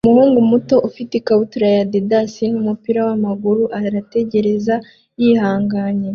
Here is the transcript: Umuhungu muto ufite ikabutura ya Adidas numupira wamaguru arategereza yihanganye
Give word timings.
Umuhungu 0.03 0.39
muto 0.51 0.75
ufite 0.89 1.11
ikabutura 1.17 1.65
ya 1.75 1.81
Adidas 1.85 2.33
numupira 2.51 2.99
wamaguru 3.07 3.63
arategereza 3.77 4.75
yihanganye 5.21 6.09